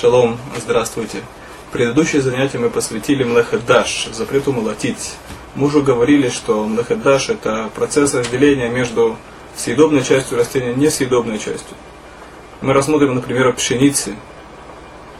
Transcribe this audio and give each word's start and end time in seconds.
Шалом, 0.00 0.38
здравствуйте. 0.56 1.22
Предыдущее 1.72 2.22
занятие 2.22 2.58
мы 2.58 2.70
посвятили 2.70 3.24
млехедаш, 3.24 4.10
запрету 4.12 4.52
молотить. 4.52 5.16
Мы 5.56 5.66
уже 5.66 5.80
говорили, 5.80 6.28
что 6.28 6.64
млехедаш 6.64 7.30
это 7.30 7.68
процесс 7.74 8.14
разделения 8.14 8.68
между 8.68 9.16
съедобной 9.56 10.04
частью 10.04 10.38
растения 10.38 10.70
и 10.70 10.76
несъедобной 10.76 11.38
частью. 11.38 11.76
Мы 12.60 12.74
рассмотрим, 12.74 13.16
например, 13.16 13.52
пшеницы. 13.54 14.14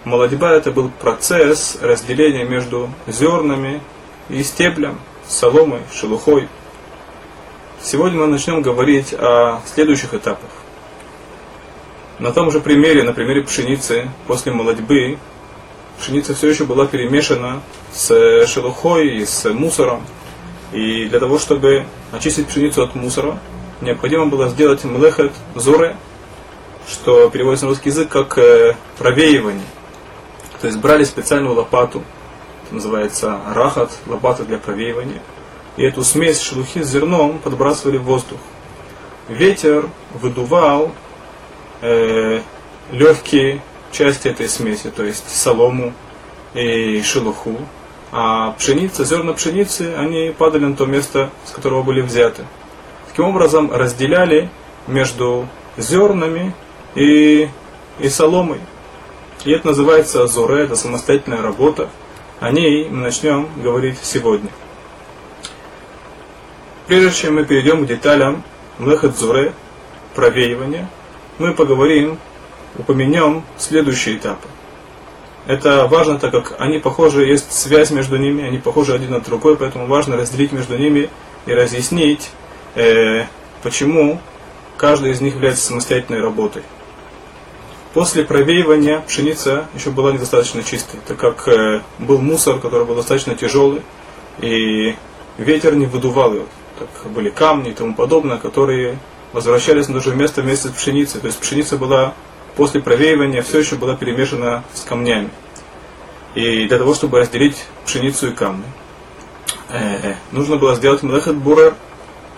Молодьба 0.04 0.52
это 0.52 0.70
был 0.70 0.92
процесс 1.00 1.78
разделения 1.82 2.44
между 2.44 2.88
зернами 3.08 3.80
и 4.28 4.44
стеблем, 4.44 5.00
соломой, 5.26 5.80
шелухой. 5.92 6.48
Сегодня 7.82 8.20
мы 8.20 8.28
начнем 8.28 8.62
говорить 8.62 9.12
о 9.12 9.60
следующих 9.66 10.14
этапах. 10.14 10.50
На 12.18 12.32
том 12.32 12.50
же 12.50 12.58
примере, 12.58 13.04
на 13.04 13.12
примере 13.12 13.42
пшеницы, 13.42 14.10
после 14.26 14.50
молодьбы, 14.50 15.18
пшеница 16.00 16.34
все 16.34 16.48
еще 16.48 16.64
была 16.64 16.86
перемешана 16.86 17.62
с 17.92 18.44
шелухой 18.46 19.18
и 19.18 19.24
с 19.24 19.48
мусором. 19.52 20.04
И 20.72 21.04
для 21.06 21.20
того, 21.20 21.38
чтобы 21.38 21.84
очистить 22.10 22.48
пшеницу 22.48 22.82
от 22.82 22.96
мусора, 22.96 23.38
необходимо 23.80 24.26
было 24.26 24.48
сделать 24.48 24.82
млехет 24.82 25.32
зоре, 25.54 25.96
что 26.88 27.30
переводится 27.30 27.66
на 27.66 27.70
русский 27.70 27.90
язык 27.90 28.08
как 28.08 28.36
э, 28.36 28.74
провеивание. 28.98 29.64
То 30.60 30.66
есть 30.66 30.78
брали 30.80 31.04
специальную 31.04 31.54
лопату, 31.54 32.02
это 32.64 32.74
называется 32.74 33.38
рахат, 33.54 33.92
лопата 34.06 34.42
для 34.44 34.58
провеивания, 34.58 35.22
и 35.76 35.84
эту 35.84 36.02
смесь 36.02 36.40
шелухи 36.40 36.82
с 36.82 36.88
зерном 36.88 37.38
подбрасывали 37.38 37.96
в 37.96 38.02
воздух. 38.02 38.40
Ветер 39.28 39.88
выдувал 40.14 40.90
э, 41.80 42.40
легкие 42.90 43.62
части 43.90 44.28
этой 44.28 44.48
смеси, 44.48 44.90
то 44.90 45.04
есть 45.04 45.28
солому 45.28 45.92
и 46.54 47.02
шелуху, 47.02 47.56
а 48.10 48.52
пшеница, 48.52 49.04
зерна 49.04 49.34
пшеницы, 49.34 49.94
они 49.96 50.34
падали 50.36 50.64
на 50.64 50.76
то 50.76 50.86
место, 50.86 51.30
с 51.44 51.50
которого 51.50 51.82
были 51.82 52.00
взяты. 52.00 52.44
Таким 53.08 53.26
образом, 53.26 53.70
разделяли 53.72 54.50
между 54.86 55.46
зернами 55.76 56.54
и, 56.94 57.48
и 57.98 58.08
соломой. 58.08 58.60
И 59.44 59.52
это 59.52 59.68
называется 59.68 60.22
азуре, 60.24 60.64
это 60.64 60.74
самостоятельная 60.76 61.42
работа. 61.42 61.90
О 62.40 62.50
ней 62.50 62.88
мы 62.88 63.02
начнем 63.02 63.48
говорить 63.62 63.98
сегодня. 64.02 64.50
Прежде 66.86 67.10
чем 67.10 67.34
мы 67.34 67.44
перейдем 67.44 67.84
к 67.84 67.88
деталям 67.88 68.42
млехадзуре, 68.78 69.52
провеивания, 70.14 70.88
мы 71.38 71.54
поговорим, 71.54 72.18
упомянем 72.76 73.44
следующие 73.56 74.16
этапы. 74.16 74.48
Это 75.46 75.86
важно, 75.86 76.18
так 76.18 76.30
как 76.30 76.60
они 76.60 76.78
похожи, 76.78 77.24
есть 77.24 77.52
связь 77.52 77.90
между 77.90 78.16
ними, 78.18 78.44
они 78.44 78.58
похожи 78.58 78.92
один 78.92 79.12
на 79.12 79.20
другой, 79.20 79.56
поэтому 79.56 79.86
важно 79.86 80.16
разделить 80.16 80.52
между 80.52 80.76
ними 80.76 81.08
и 81.46 81.52
разъяснить, 81.52 82.30
э, 82.74 83.24
почему 83.62 84.20
каждый 84.76 85.12
из 85.12 85.20
них 85.20 85.34
является 85.34 85.64
самостоятельной 85.64 86.20
работой. 86.20 86.62
После 87.94 88.24
провеивания 88.24 89.00
пшеница 89.00 89.66
еще 89.74 89.90
была 89.90 90.12
недостаточно 90.12 90.62
чистой, 90.62 91.00
так 91.06 91.16
как 91.16 91.48
э, 91.48 91.80
был 91.98 92.18
мусор, 92.18 92.58
который 92.58 92.84
был 92.84 92.96
достаточно 92.96 93.34
тяжелый, 93.34 93.80
и 94.40 94.94
ветер 95.38 95.74
не 95.74 95.86
выдувал 95.86 96.34
его. 96.34 96.46
Так 96.78 97.10
были 97.10 97.30
камни 97.30 97.70
и 97.70 97.74
тому 97.74 97.94
подобное, 97.94 98.36
которые 98.36 98.98
возвращались 99.32 99.88
на 99.88 99.94
то 99.94 100.00
же 100.00 100.14
место 100.14 100.42
вместе 100.42 100.68
с 100.68 100.72
пшеницей. 100.72 101.20
То 101.20 101.26
есть 101.26 101.38
пшеница 101.38 101.76
была 101.76 102.14
после 102.56 102.80
провеивания 102.80 103.42
все 103.42 103.60
еще 103.60 103.76
была 103.76 103.94
перемешана 103.94 104.64
с 104.74 104.82
камнями. 104.82 105.30
И 106.34 106.66
для 106.66 106.78
того, 106.78 106.94
чтобы 106.94 107.18
разделить 107.18 107.56
пшеницу 107.84 108.28
и 108.28 108.32
камни, 108.32 108.64
э, 109.70 110.14
нужно 110.32 110.56
было 110.56 110.74
сделать 110.74 111.02
млехет 111.02 111.36
бурер, 111.36 111.74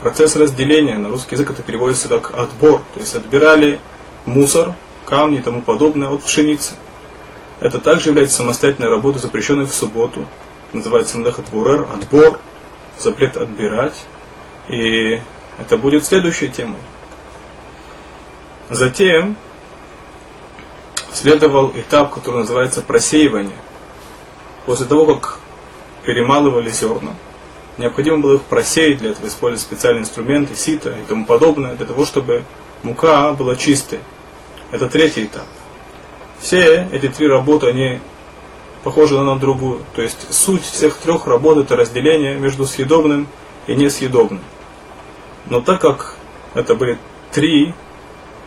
процесс 0.01 0.37
разделения. 0.37 0.97
На 0.97 1.09
русский 1.09 1.35
язык 1.35 1.51
это 1.51 1.63
переводится 1.63 2.09
как 2.09 2.39
отбор. 2.39 2.83
То 2.95 3.01
есть 3.01 3.15
отбирали 3.15 3.81
мусор, 4.27 4.75
камни 5.07 5.39
и 5.39 5.43
тому 5.43 5.63
подобное 5.63 6.09
от 6.09 6.23
пшеницы. 6.23 6.75
Это 7.61 7.79
также 7.79 8.11
является 8.11 8.37
самостоятельной 8.37 8.89
работой, 8.89 9.21
запрещенной 9.21 9.67
в 9.67 9.75
субботу. 9.75 10.27
Называется 10.73 11.19
млехет 11.19 11.47
бурер, 11.51 11.87
отбор, 11.93 12.39
запрет 12.99 13.37
отбирать. 13.37 14.05
И 14.69 15.21
это 15.61 15.77
будет 15.77 16.05
следующей 16.05 16.49
темой. 16.49 16.81
Затем 18.71 19.37
следовал 21.13 21.73
этап, 21.75 22.15
который 22.15 22.41
называется 22.41 22.83
просеивание. 22.83 23.57
После 24.67 24.87
того, 24.87 25.17
как 25.17 25.39
перемалывали 26.05 26.71
зерна, 26.71 27.15
необходимо 27.79 28.19
было 28.19 28.37
их 28.37 28.43
просеять, 28.43 28.99
для 28.99 29.11
этого 29.11 29.27
использовать 29.27 29.61
специальные 29.61 30.03
инструменты, 30.03 30.55
сито 30.55 30.91
и 30.91 31.05
тому 31.07 31.27
подобное, 31.27 31.75
для 31.75 31.87
того, 31.87 32.07
чтобы 32.07 32.45
мука 32.83 33.33
была 33.33 33.57
чистой. 33.57 34.01
Это 34.71 34.89
третий 34.89 35.25
этап. 35.25 35.47
Все 36.39 36.89
эти 36.93 37.09
три 37.09 37.27
работы, 37.27 37.67
они 37.67 38.01
похожи 38.85 39.19
на 39.19 39.39
другую. 39.39 39.81
То 39.95 40.03
есть 40.03 40.33
суть 40.33 40.63
всех 40.63 40.97
трех 40.97 41.27
работ 41.27 41.59
это 41.59 41.77
разделение 41.77 42.37
между 42.37 42.67
съедобным 42.67 43.27
и 43.67 43.75
несъедобным. 43.75 44.41
Но 45.47 45.61
так 45.61 45.81
как 45.81 46.17
это 46.55 46.75
были 46.75 46.99
три 47.33 47.75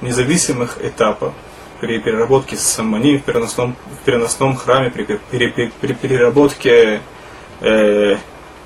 независимых 0.02 0.78
этапа 0.84 1.34
при 1.80 2.00
переработке 2.00 2.56
саммани 2.56 3.18
в 3.18 3.24
переносном, 3.24 3.76
в 4.02 4.06
переносном 4.06 4.56
храме, 4.56 4.90
при, 4.90 5.04
при, 5.04 5.48
при, 5.48 5.72
при 5.82 5.94
переработке 5.94 7.02
э, 7.62 8.18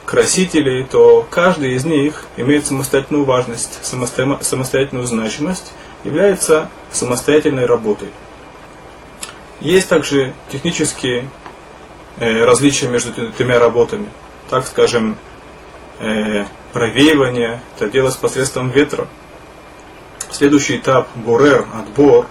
красителей, 0.05 0.85
то 0.85 1.27
каждый 1.29 1.73
из 1.73 1.85
них 1.85 2.25
имеет 2.37 2.65
самостоятельную 2.65 3.25
важность, 3.25 3.79
самостоятельную 3.83 5.05
значимость, 5.05 5.73
является 6.03 6.69
самостоятельной 6.91 7.65
работой. 7.65 8.09
Есть 9.59 9.89
также 9.89 10.33
технические 10.51 11.29
э, 12.19 12.45
различия 12.45 12.87
между 12.87 13.11
тремя 13.31 13.59
работами. 13.59 14.07
Так 14.49 14.65
скажем, 14.67 15.17
э, 15.99 16.45
провеивание, 16.77 17.59
это 17.75 17.89
делалось 17.89 18.17
посредством 18.17 18.69
ветра. 18.69 19.07
Следующий 20.29 20.77
этап, 20.77 21.07
бурер, 21.15 21.65
отбор, 21.73 22.27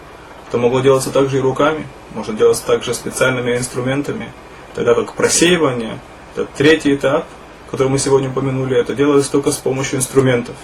это 0.47 0.57
могло 0.57 0.79
делаться 0.79 1.11
также 1.11 1.39
и 1.39 1.41
руками, 1.41 1.85
можно 2.15 2.33
делаться 2.33 2.65
также 2.65 2.95
специальными 2.95 3.57
инструментами. 3.57 4.33
Тогда 4.77 4.95
как 4.95 5.15
просеивание, 5.15 5.99
это 6.33 6.47
третий 6.57 6.95
этап, 6.95 7.27
который 7.73 7.89
мы 7.89 7.99
сегодня 7.99 8.29
упомянули, 8.29 8.79
это 8.79 8.95
делалось 8.95 9.27
только 9.27 9.51
с 9.51 9.57
помощью 9.57 9.99
инструментов. 9.99 10.55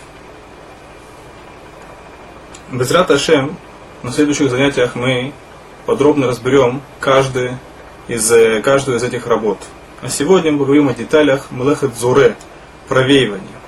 Безрат 2.70 3.10
Ашем, 3.10 3.56
на 4.04 4.12
следующих 4.12 4.49
занятиях 4.49 4.94
мы 4.94 5.32
подробно 5.87 6.28
разберем 6.28 6.82
каждый 7.00 7.50
из, 8.06 8.31
э, 8.31 8.62
каждую 8.62 8.99
из 8.99 9.03
этих 9.03 9.26
работ. 9.26 9.59
А 10.03 10.09
сегодня 10.09 10.53
мы 10.53 10.59
поговорим 10.60 10.88
о 10.88 10.94
деталях 10.94 11.50
Млехет 11.50 11.97
Зуре, 11.97 12.37
провеивания. 12.87 13.62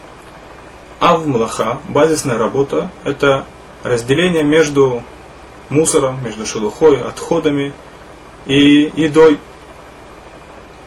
Ав 1.05 1.27
Млаха, 1.27 1.81
базисная 1.91 2.39
работа, 2.39 2.91
это 3.05 3.45
разделение 3.83 4.43
между 4.43 5.03
мусором, 5.69 6.25
между 6.25 6.47
шелухой, 6.47 6.99
отходами 6.99 7.75
и 8.47 8.91
едой. 8.97 9.39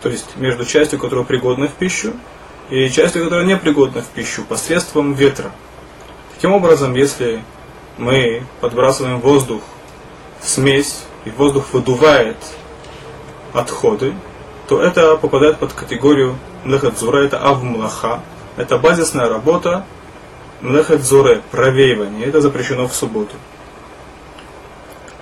То 0.01 0.09
есть 0.09 0.35
между 0.35 0.65
частью, 0.65 0.97
которая 0.97 1.23
пригодна 1.23 1.67
в 1.67 1.73
пищу, 1.73 2.13
и 2.71 2.89
частью, 2.89 3.25
которая 3.25 3.45
не 3.45 3.57
пригодна 3.57 4.01
в 4.01 4.07
пищу, 4.07 4.43
посредством 4.43 5.13
ветра. 5.13 5.51
Таким 6.33 6.51
образом, 6.53 6.95
если 6.95 7.43
мы 7.99 8.41
подбрасываем 8.59 9.19
воздух 9.19 9.61
в 10.41 10.49
смесь, 10.49 11.03
и 11.25 11.29
воздух 11.29 11.73
выдувает 11.73 12.37
отходы, 13.53 14.15
то 14.67 14.81
это 14.81 15.15
попадает 15.15 15.59
под 15.59 15.73
категорию 15.73 16.39
млехадзура, 16.63 17.19
это 17.19 17.37
авмлаха, 17.37 18.21
это 18.55 18.79
базисная 18.79 19.29
работа, 19.29 19.85
млехадзуре, 20.61 21.41
провеивание, 21.51 22.27
это 22.27 22.41
запрещено 22.41 22.87
в 22.87 22.93
субботу. 22.93 23.35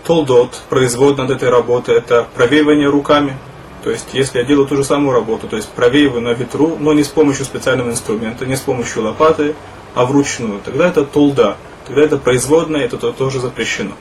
Толдот, 0.05 0.61
производ 0.69 1.17
над 1.17 1.31
этой 1.31 1.49
работой, 1.49 1.95
это 1.95 2.27
провеивание 2.35 2.89
руками. 2.89 3.37
То 3.83 3.91
есть, 3.91 4.09
если 4.13 4.39
я 4.39 4.45
делаю 4.45 4.67
ту 4.67 4.75
же 4.75 4.83
самую 4.83 5.13
работу, 5.13 5.47
то 5.47 5.55
есть 5.55 5.69
провеиваю 5.69 6.21
на 6.21 6.33
ветру, 6.33 6.77
но 6.79 6.93
не 6.93 7.03
с 7.03 7.07
помощью 7.07 7.45
специального 7.45 7.89
инструмента, 7.89 8.45
не 8.45 8.55
с 8.55 8.61
помощью 8.61 9.03
лопаты, 9.03 9.55
а 9.93 10.05
вручную, 10.05 10.59
тогда 10.63 10.87
это 10.87 11.05
толда, 11.05 11.57
тогда 11.85 12.01
это 12.01 12.17
производное, 12.17 12.81
это 12.81 12.97
тоже 12.97 13.39
запрещено. 13.39 13.91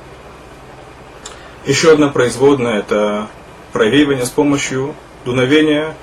Еще 1.67 1.93
одна 1.93 2.09
производная 2.09 2.79
это 2.79 3.29
провеивание 3.73 4.27
с 4.27 4.31
помощью 4.31 4.95
дуновения 5.25 5.95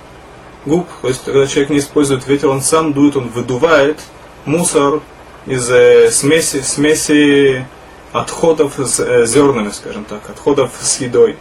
губ. 0.66 0.88
То 1.02 1.08
есть, 1.08 1.24
когда 1.24 1.46
человек 1.48 1.70
не 1.70 1.80
использует 1.80 2.28
ветер, 2.28 2.50
он 2.50 2.62
сам 2.62 2.94
дует, 2.94 3.16
он 3.16 3.30
выдувает 3.30 4.00
мусор 4.46 5.02
из 5.46 5.70
э, 5.70 6.12
смеси, 6.12 6.62
смеси 6.62 7.66
отходов 8.12 8.74
с 8.78 9.00
э, 9.00 9.26
зернами, 9.26 9.70
скажем 9.70 10.06
так, 10.06 10.30
отходов 10.30 10.72
с 10.80 11.00
едой. 11.02 11.38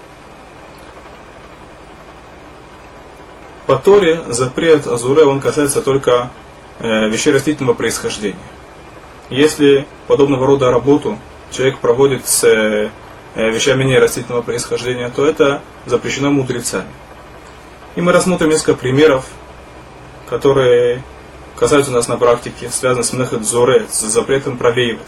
по 3.67 3.77
Торе 3.77 4.21
запрет 4.27 4.89
Азуре, 4.89 5.25
он 5.25 5.41
касается 5.41 5.81
только 5.81 6.31
э, 6.81 7.09
вещей 7.09 7.33
растительного 7.33 7.75
происхождения. 7.75 8.37
Если 9.29 9.87
подобного 10.09 10.45
рода 10.45 10.73
работу 10.73 11.19
человек 11.53 11.79
проводит 11.79 12.27
с 12.27 12.91
вещами 13.37 13.85
нерастительного 13.85 14.43
происхождения, 14.43 15.09
то 15.15 15.25
это 15.25 15.63
запрещено 15.87 16.33
мудрецами. 16.33 16.89
И 17.95 18.01
мы 18.01 18.11
рассмотрим 18.11 18.49
несколько 18.49 18.75
примеров, 18.75 19.25
которые 20.29 21.05
касаются 21.61 21.93
нас 21.93 22.09
на 22.09 22.17
практике, 22.17 22.71
связаны 22.71 23.05
с 23.05 23.13
Мнехет 23.13 23.45
Зоре, 23.45 23.87
с 23.91 24.01
запретом 24.01 24.57
провеивать. 24.57 25.07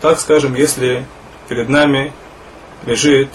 Так 0.00 0.18
скажем, 0.18 0.54
если 0.54 1.06
перед 1.48 1.68
нами 1.68 2.12
лежит 2.84 3.28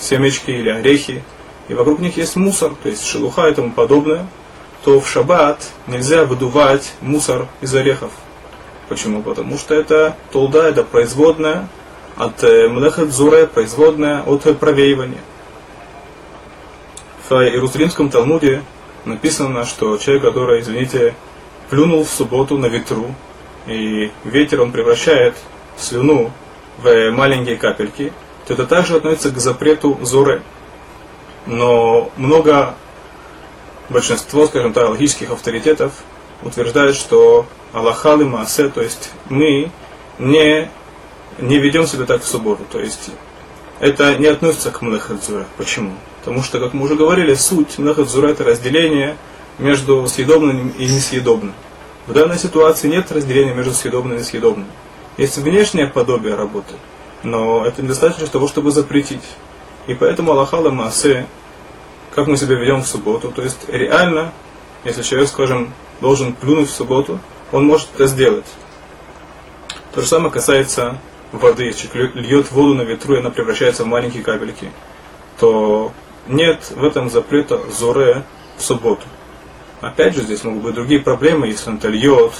семечки 0.00 0.50
или 0.50 0.70
орехи, 0.70 1.22
и 1.68 1.74
вокруг 1.74 2.00
них 2.00 2.16
есть 2.16 2.34
мусор, 2.34 2.72
то 2.82 2.88
есть 2.88 3.06
шелуха 3.06 3.46
и 3.48 3.54
тому 3.54 3.72
подобное, 3.72 4.26
то 4.84 5.00
в 5.00 5.06
шаббат 5.06 5.68
нельзя 5.86 6.24
выдувать 6.24 6.94
мусор 7.02 7.46
из 7.60 7.74
орехов. 7.74 8.10
Почему? 8.88 9.22
Потому 9.22 9.58
что 9.58 9.74
это 9.74 10.16
толда, 10.32 10.66
это 10.66 10.82
производная 10.82 11.68
от 12.16 12.42
э, 12.42 12.68
млехет 12.68 13.12
зуре, 13.12 13.46
производная 13.46 14.22
от 14.22 14.58
провеивания. 14.58 15.20
В 17.28 17.34
Иерусалимском 17.34 18.08
Талмуде 18.08 18.62
написано, 19.04 19.66
что 19.66 19.98
человек, 19.98 20.24
который, 20.24 20.62
извините, 20.62 21.14
плюнул 21.70 22.04
в 22.04 22.10
субботу 22.10 22.58
на 22.58 22.66
ветру, 22.66 23.14
и 23.66 24.10
ветер 24.24 24.60
он 24.60 24.72
превращает 24.72 25.36
слюну 25.78 26.30
в 26.78 27.10
маленькие 27.12 27.56
капельки, 27.56 28.12
то 28.46 28.54
это 28.54 28.66
также 28.66 28.96
относится 28.96 29.30
к 29.30 29.38
запрету 29.38 29.98
зоры. 30.02 30.42
Но 31.46 32.10
много, 32.16 32.74
большинство, 33.88 34.46
скажем 34.46 34.72
так, 34.72 34.88
логических 34.88 35.30
авторитетов 35.30 35.92
утверждают, 36.42 36.96
что 36.96 37.46
Аллахал 37.72 38.18
Маасе, 38.18 38.68
то 38.68 38.82
есть 38.82 39.10
мы 39.28 39.70
не, 40.18 40.70
не 41.38 41.58
ведем 41.58 41.86
себя 41.86 42.04
так 42.04 42.22
в 42.22 42.26
субботу. 42.26 42.64
То 42.70 42.80
есть 42.80 43.10
это 43.78 44.16
не 44.16 44.26
относится 44.26 44.70
к 44.70 44.82
Млехадзура. 44.82 45.46
Почему? 45.56 45.94
Потому 46.20 46.42
что, 46.42 46.58
как 46.60 46.74
мы 46.74 46.84
уже 46.84 46.96
говорили, 46.96 47.34
суть 47.34 47.78
Млехадзура 47.78 48.28
это 48.28 48.44
разделение 48.44 49.16
между 49.58 50.06
съедобным 50.06 50.70
и 50.70 50.86
несъедобным. 50.86 51.54
В 52.06 52.12
данной 52.12 52.38
ситуации 52.38 52.88
нет 52.88 53.12
разделения 53.12 53.54
между 53.54 53.72
съедобным 53.72 54.16
и 54.16 54.20
несъедобным. 54.20 54.66
Есть 55.16 55.38
внешнее 55.38 55.86
подобие 55.86 56.34
работы, 56.34 56.74
но 57.22 57.64
это 57.64 57.82
недостаточно 57.82 58.24
для 58.24 58.32
того, 58.32 58.48
чтобы 58.48 58.70
запретить. 58.70 59.22
И 59.86 59.94
поэтому 59.94 60.32
Аллахал 60.32 60.66
и 60.66 60.70
Маасе, 60.70 61.26
как 62.14 62.26
мы 62.26 62.36
себя 62.36 62.56
ведем 62.56 62.82
в 62.82 62.86
субботу, 62.86 63.30
то 63.30 63.42
есть 63.42 63.68
реально, 63.68 64.32
если 64.84 65.02
человек, 65.02 65.28
скажем, 65.28 65.72
должен 66.00 66.32
плюнуть 66.32 66.68
в 66.68 66.74
субботу, 66.74 67.20
он 67.52 67.66
может 67.66 67.88
это 67.94 68.06
сделать. 68.06 68.46
То 69.94 70.00
же 70.00 70.06
самое 70.06 70.32
касается 70.32 70.98
воды. 71.32 71.64
Если 71.64 71.88
льет 72.14 72.50
воду 72.52 72.74
на 72.74 72.82
ветру, 72.82 73.14
и 73.14 73.18
она 73.18 73.30
превращается 73.30 73.84
в 73.84 73.88
маленькие 73.88 74.22
капельки, 74.22 74.70
то 75.38 75.92
нет 76.26 76.70
в 76.70 76.84
этом 76.84 77.10
запрета 77.10 77.60
зоре 77.70 78.24
в 78.56 78.62
субботу. 78.62 79.02
Опять 79.80 80.14
же, 80.14 80.22
здесь 80.22 80.44
могут 80.44 80.62
быть 80.62 80.74
другие 80.74 81.00
проблемы, 81.00 81.46
если 81.46 81.70
он 81.70 81.76
это 81.76 81.88
льет 81.88 82.32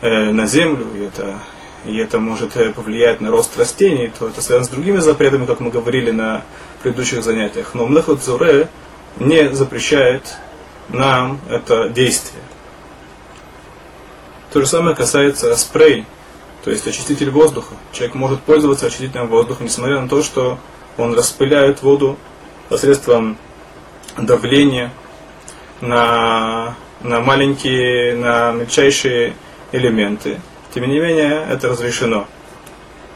э, 0.00 0.30
на 0.30 0.46
землю, 0.46 0.86
и 0.96 1.02
это, 1.02 1.38
и 1.84 1.96
это 1.98 2.18
может 2.18 2.56
э, 2.56 2.72
повлиять 2.72 3.20
на 3.20 3.30
рост 3.30 3.58
растений, 3.58 4.10
то 4.18 4.28
это 4.28 4.40
связано 4.40 4.64
с 4.64 4.70
другими 4.70 4.98
запретами, 4.98 5.44
как 5.44 5.60
мы 5.60 5.70
говорили 5.70 6.10
на 6.10 6.42
предыдущих 6.82 7.22
занятиях. 7.22 7.74
Но 7.74 7.86
Млехот 7.86 8.22
Зуре 8.22 8.68
не 9.18 9.52
запрещает 9.52 10.22
нам 10.88 11.38
это 11.50 11.90
действие. 11.90 12.42
То 14.50 14.60
же 14.60 14.66
самое 14.66 14.96
касается 14.96 15.54
спрей, 15.56 16.06
то 16.64 16.70
есть 16.70 16.86
очиститель 16.86 17.30
воздуха. 17.30 17.74
Человек 17.92 18.14
может 18.14 18.40
пользоваться 18.40 18.86
очистителем 18.86 19.28
воздуха, 19.28 19.62
несмотря 19.62 20.00
на 20.00 20.08
то, 20.08 20.22
что 20.22 20.58
он 20.96 21.14
распыляет 21.14 21.82
воду 21.82 22.16
посредством 22.70 23.36
давления 24.16 24.92
на, 25.80 26.76
на 27.02 27.20
маленькие, 27.20 28.14
на 28.14 28.52
мельчайшие 28.52 29.34
элементы. 29.72 30.40
Тем 30.74 30.88
не 30.88 30.98
менее, 31.00 31.46
это 31.50 31.68
разрешено. 31.68 32.26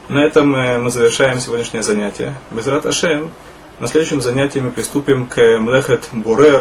На 0.08 0.24
этом 0.24 0.50
мы 0.50 0.90
завершаем 0.90 1.40
сегодняшнее 1.40 1.82
занятие. 1.82 2.34
Без 2.50 2.66
Ашем. 2.66 3.30
На 3.80 3.88
следующем 3.88 4.20
занятии 4.20 4.60
мы 4.60 4.70
приступим 4.70 5.26
к 5.26 5.58
Млехет 5.58 6.08
Бурер, 6.12 6.52